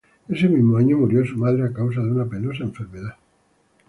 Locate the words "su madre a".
1.23-1.73